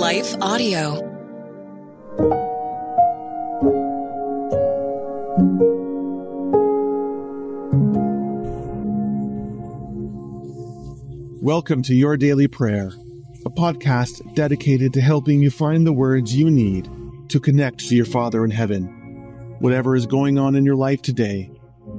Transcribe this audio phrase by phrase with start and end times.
[0.00, 0.94] Life Audio.
[11.42, 12.92] Welcome to Your Daily Prayer,
[13.44, 16.88] a podcast dedicated to helping you find the words you need
[17.28, 18.86] to connect to your Father in heaven.
[19.58, 21.50] Whatever is going on in your life today,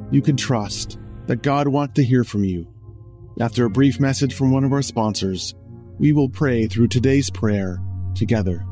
[0.10, 0.98] you can trust
[1.28, 2.68] that God wants to hear from you.
[3.40, 5.54] After a brief message from one of our sponsors,
[6.00, 7.80] we will pray through today's prayer
[8.16, 8.66] together.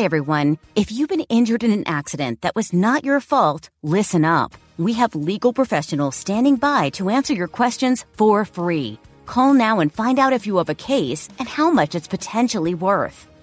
[0.00, 0.56] Hi, everyone.
[0.76, 4.54] If you've been injured in an accident that was not your fault, listen up.
[4.78, 8.98] We have legal professionals standing by to answer your questions for free.
[9.26, 12.74] Call now and find out if you have a case and how much it's potentially
[12.74, 13.29] worth.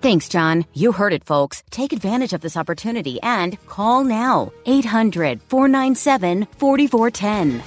[0.00, 0.64] Thanks, John.
[0.74, 1.64] You heard it, folks.
[1.70, 4.52] Take advantage of this opportunity and call now.
[4.64, 7.62] 800 497 4410.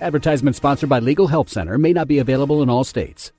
[0.00, 3.32] Advertisement sponsored by Legal Help Center may not be available in all states.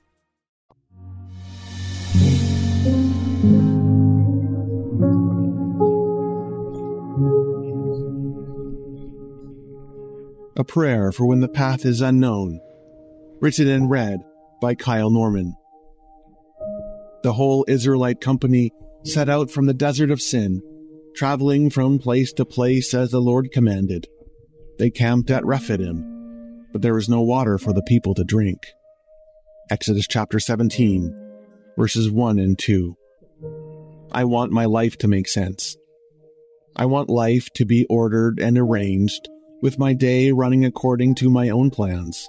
[10.56, 12.60] A prayer for when the path is unknown.
[13.40, 14.18] Written and read
[14.60, 15.54] by Kyle Norman.
[17.28, 18.72] The whole Israelite company
[19.04, 20.62] set out from the desert of Sin,
[21.14, 24.06] traveling from place to place as the Lord commanded.
[24.78, 28.68] They camped at Rephidim, but there was no water for the people to drink.
[29.68, 31.14] Exodus chapter 17,
[31.76, 32.96] verses 1 and 2.
[34.10, 35.76] I want my life to make sense.
[36.76, 39.28] I want life to be ordered and arranged
[39.60, 42.26] with my day running according to my own plans.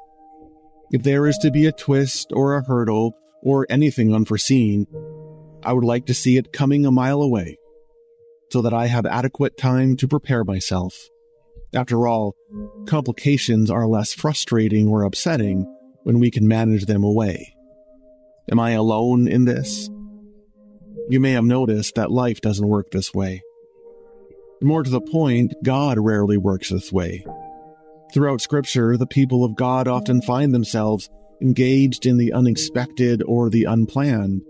[0.91, 4.85] If there is to be a twist or a hurdle or anything unforeseen,
[5.63, 7.57] I would like to see it coming a mile away
[8.51, 11.09] so that I have adequate time to prepare myself.
[11.73, 12.35] After all,
[12.87, 15.65] complications are less frustrating or upsetting
[16.03, 17.53] when we can manage them away.
[18.51, 19.89] Am I alone in this?
[21.09, 23.43] You may have noticed that life doesn't work this way.
[24.61, 27.23] More to the point, God rarely works this way.
[28.13, 31.09] Throughout Scripture, the people of God often find themselves
[31.41, 34.41] engaged in the unexpected or the unplanned.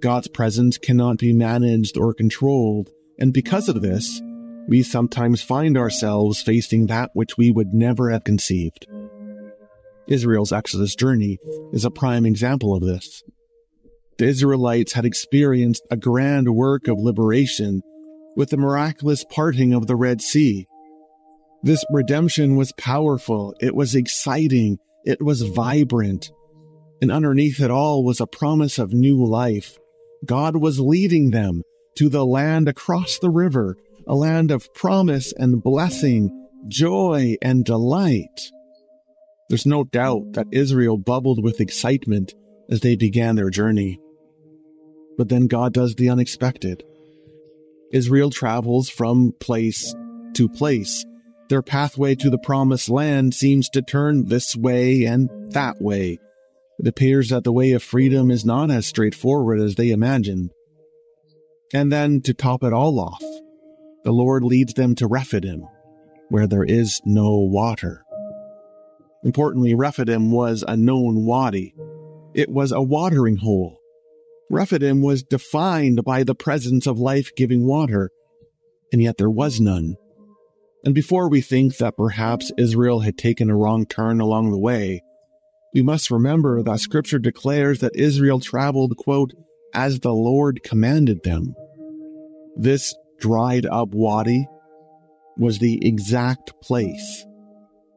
[0.00, 4.20] God's presence cannot be managed or controlled, and because of this,
[4.68, 8.86] we sometimes find ourselves facing that which we would never have conceived.
[10.08, 11.38] Israel's Exodus journey
[11.72, 13.22] is a prime example of this.
[14.18, 17.82] The Israelites had experienced a grand work of liberation
[18.36, 20.66] with the miraculous parting of the Red Sea.
[21.62, 26.30] This redemption was powerful, it was exciting, it was vibrant,
[27.00, 29.78] and underneath it all was a promise of new life.
[30.24, 31.62] God was leading them
[31.96, 36.30] to the land across the river, a land of promise and blessing,
[36.68, 38.50] joy and delight.
[39.48, 42.34] There's no doubt that Israel bubbled with excitement
[42.70, 43.98] as they began their journey.
[45.18, 46.84] But then God does the unexpected.
[47.92, 49.94] Israel travels from place
[50.34, 51.04] to place.
[51.50, 56.18] Their pathway to the promised land seems to turn this way and that way.
[56.78, 60.52] It appears that the way of freedom is not as straightforward as they imagined.
[61.74, 63.22] And then, to top it all off,
[64.04, 65.66] the Lord leads them to Rephidim,
[66.30, 68.04] where there is no water.
[69.22, 71.74] Importantly, Rephidim was a known wadi.
[72.32, 73.80] It was a watering hole
[74.50, 78.10] Rephidim was defined by the presence of life giving water,
[78.92, 79.94] and yet there was none.
[80.84, 85.02] And before we think that perhaps Israel had taken a wrong turn along the way,
[85.74, 89.32] we must remember that scripture declares that Israel traveled, quote,
[89.74, 91.54] as the Lord commanded them.
[92.56, 94.48] This dried up wadi
[95.36, 97.24] was the exact place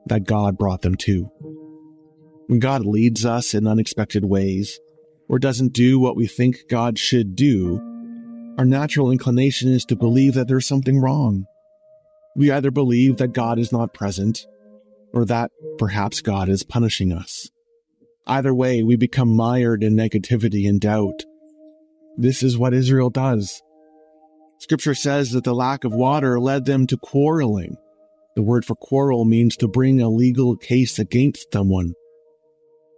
[0.05, 1.31] that God brought them to.
[2.47, 4.79] When God leads us in unexpected ways,
[5.29, 7.79] or doesn't do what we think God should do,
[8.57, 11.45] our natural inclination is to believe that there's something wrong.
[12.35, 14.45] We either believe that God is not present,
[15.13, 17.49] or that perhaps God is punishing us.
[18.25, 21.23] Either way, we become mired in negativity and doubt.
[22.17, 23.61] This is what Israel does.
[24.59, 27.75] Scripture says that the lack of water led them to quarreling.
[28.35, 31.93] The word for quarrel means to bring a legal case against someone.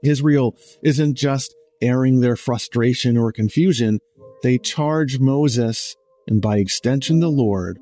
[0.03, 3.99] Israel isn't just airing their frustration or confusion,
[4.43, 5.95] they charge Moses,
[6.27, 7.79] and by extension the Lord,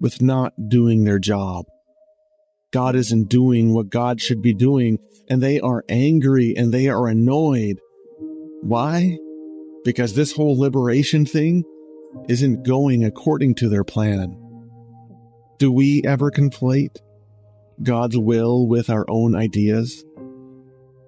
[0.00, 1.66] with not doing their job.
[2.72, 4.98] God isn't doing what God should be doing,
[5.28, 7.80] and they are angry and they are annoyed.
[8.62, 9.18] Why?
[9.84, 11.64] Because this whole liberation thing
[12.28, 14.36] isn't going according to their plan.
[15.58, 16.96] Do we ever conflate
[17.82, 20.04] God's will with our own ideas?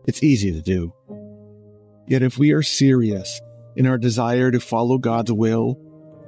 [0.06, 0.94] It's easy to do.
[2.06, 3.41] Yet if we are serious
[3.76, 5.76] in our desire to follow God's will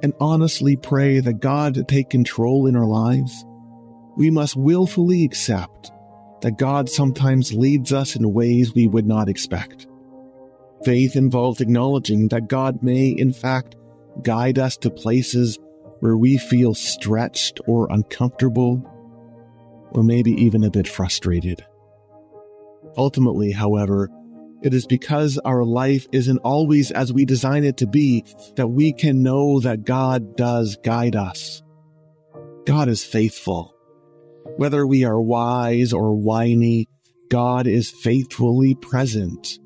[0.01, 3.45] and honestly pray that God take control in our lives,
[4.17, 5.91] we must willfully accept
[6.41, 9.87] that God sometimes leads us in ways we would not expect.
[10.83, 13.75] Faith involves acknowledging that God may, in fact,
[14.23, 15.59] guide us to places
[15.99, 18.83] where we feel stretched or uncomfortable,
[19.91, 21.63] or maybe even a bit frustrated.
[22.97, 24.09] Ultimately, however,
[24.61, 28.25] it is because our life isn't always as we design it to be
[28.55, 31.63] that we can know that God does guide us.
[32.65, 33.75] God is faithful.
[34.57, 36.87] Whether we are wise or whiny,
[37.29, 39.59] God is faithfully present.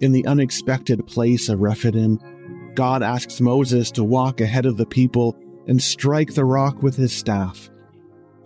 [0.00, 2.18] In the unexpected place of Rephidim,
[2.74, 5.36] God asks Moses to walk ahead of the people
[5.68, 7.70] and strike the rock with his staff.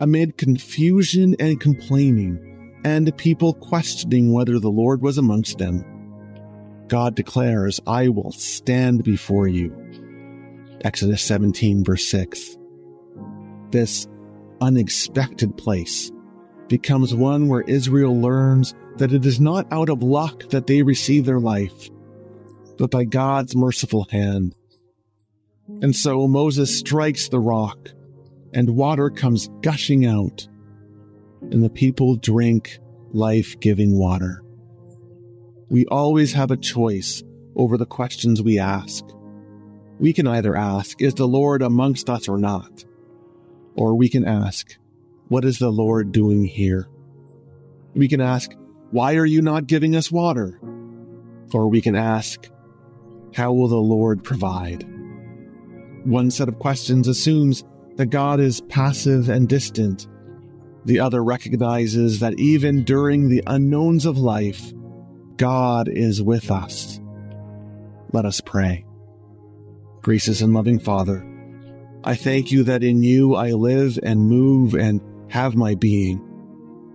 [0.01, 2.48] Amid confusion and complaining,
[2.85, 5.85] and people questioning whether the Lord was amongst them,
[6.89, 9.75] God declares, I will stand before you.
[10.83, 12.57] Exodus 17, verse 6.
[13.71, 14.07] This
[14.61, 16.11] unexpected place
[16.69, 21.25] becomes one where Israel learns that it is not out of luck that they receive
[21.25, 21.91] their life,
[22.77, 24.55] but by God's merciful hand.
[25.83, 27.91] And so Moses strikes the rock,
[28.55, 30.49] and water comes gushing out,
[31.51, 32.79] and the people drink
[33.13, 34.43] life giving water.
[35.69, 37.23] We always have a choice
[37.57, 39.05] over the questions we ask.
[39.99, 42.85] We can either ask, Is the Lord amongst us or not?
[43.75, 44.77] Or we can ask,
[45.29, 46.89] What is the Lord doing here?
[47.95, 48.53] We can ask,
[48.91, 50.61] Why are you not giving us water?
[51.53, 52.49] Or we can ask,
[53.35, 54.85] how will the Lord provide?
[56.05, 57.65] One set of questions assumes
[57.97, 60.09] that God is passive and distant.
[60.85, 64.73] The other recognizes that even during the unknowns of life,
[65.37, 67.01] God is with us.
[68.13, 68.85] Let us pray.
[70.03, 71.27] Gracious and loving Father,
[72.05, 76.25] I thank you that in you I live and move and have my being.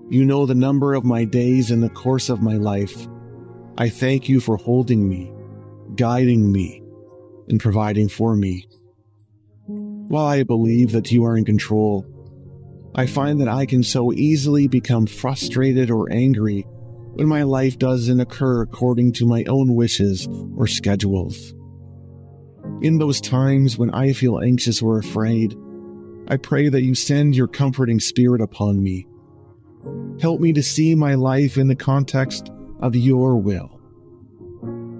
[0.09, 3.07] You know the number of my days in the course of my life.
[3.77, 5.31] I thank you for holding me
[5.95, 6.81] guiding me
[7.47, 8.67] and providing for me.
[9.67, 12.05] While I believe that you are in control,
[12.95, 16.65] I find that I can so easily become frustrated or angry
[17.13, 21.53] when my life doesn't occur according to my own wishes or schedules.
[22.81, 25.55] In those times when I feel anxious or afraid,
[26.27, 29.07] I pray that you send your comforting spirit upon me.
[30.21, 33.79] Help me to see my life in the context of your will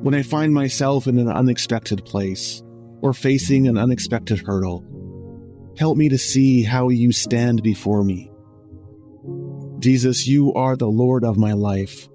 [0.03, 2.61] when I find myself in an unexpected place
[3.01, 4.83] or facing an unexpected hurdle,
[5.77, 8.31] help me to see how you stand before me.
[9.79, 12.07] Jesus, you are the Lord of my life.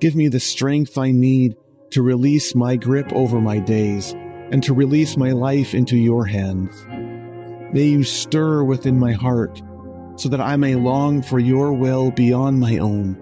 [0.00, 1.56] Give me the strength I need
[1.90, 4.14] to release my grip over my days
[4.50, 6.86] and to release my life into your hands.
[7.72, 9.62] May you stir within my heart
[10.16, 13.20] so that I may long for your will beyond my own.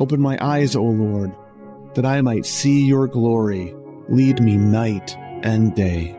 [0.00, 1.32] Open my eyes, O Lord,
[1.94, 3.74] that I might see your glory.
[4.08, 6.18] Lead me night and day.